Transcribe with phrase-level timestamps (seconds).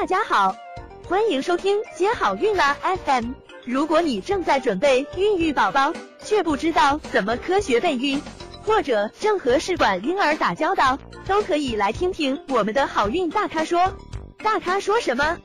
[0.00, 0.56] 大家好，
[1.08, 3.32] 欢迎收听接好运啦 FM。
[3.64, 5.92] 如果你正在准备孕育宝宝，
[6.24, 8.22] 却不知道怎么科学备孕，
[8.62, 13.92] 或者正和试管婴儿打交道，都可以来听听我们的好运大咖说。
[14.38, 15.36] 大咖说什么？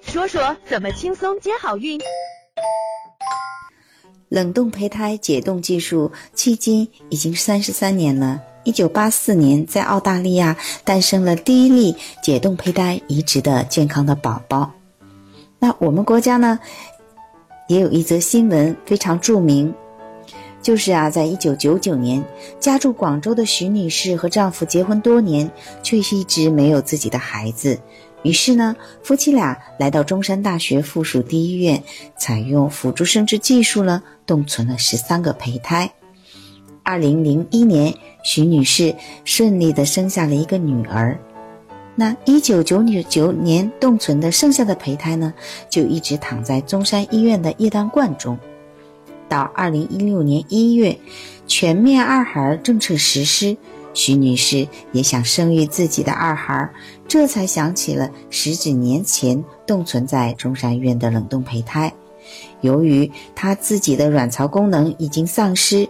[0.00, 2.00] 说说怎么轻松接好运。
[4.28, 8.40] 冷冻胚胎解冻技术迄今已经三十三年了。
[8.64, 14.70] 一九八四年，在澳大利亚诞生了第一例解冻胚胎移植的健康的宝宝。
[15.58, 16.58] 那我们国家呢，
[17.68, 19.74] 也有一则新闻非常著名，
[20.60, 22.24] 就是啊，在一九九九年，
[22.60, 25.50] 家住广州的徐女士和丈夫结婚多年，
[25.82, 27.80] 却一直没有自己的孩子。
[28.22, 31.82] 于是呢，夫妻俩来到中山大学附属第一医院，
[32.16, 35.92] 采用辅助生殖技术呢，冻存了十三个胚胎。
[36.84, 41.18] 二零零一年，徐女士顺利的生下了一个女儿。
[41.94, 45.32] 那一九九九年冻存的剩下的胚胎呢，
[45.70, 48.36] 就一直躺在中山医院的液氮罐中。
[49.28, 50.98] 到二零一六年一月，
[51.46, 53.56] 全面二孩政策实施，
[53.94, 56.68] 徐女士也想生育自己的二孩，
[57.06, 61.92] 这才想起了十几年前冻存在中山医院的冷冻胚胎。
[62.60, 65.88] 由于她自己的卵巢功能已经丧失。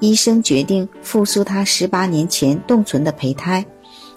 [0.00, 3.64] 医生决定复苏她十八年前冻存的胚胎，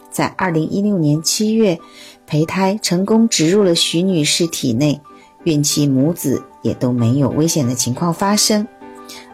[0.09, 1.80] 在二零一六年七月，
[2.27, 5.00] 胚胎成功植入了徐女士体内，
[5.45, 8.67] 孕期母子也都没有危险的情况发生。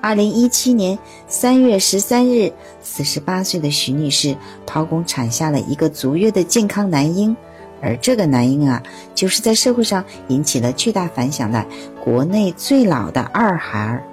[0.01, 4.35] 二零一七年三月十三日，四十八岁的徐女士
[4.66, 7.35] 剖宫产下了一个足月的健康男婴，
[7.81, 8.81] 而这个男婴啊，
[9.16, 11.66] 就是在社会上引起了巨大反响的
[12.03, 14.03] 国内最老的二孩儿。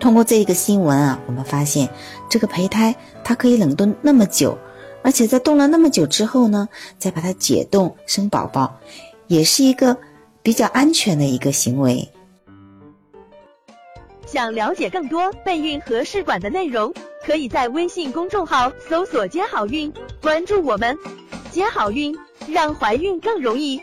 [0.00, 1.88] 通过这一个新闻啊，我们发现
[2.28, 4.58] 这个胚胎它可以冷冻那么久，
[5.02, 6.66] 而且在冻了那么久之后呢，
[6.98, 8.80] 再把它解冻生宝宝，
[9.26, 9.96] 也是一个
[10.42, 12.08] 比较安全的一个行为。
[14.26, 16.92] 想了解更多备孕和试管的内容，
[17.26, 20.96] 可以在微信公众号搜索“接好运”，关注我们，
[21.50, 22.16] 接好运，
[22.48, 23.80] 让怀孕更容易。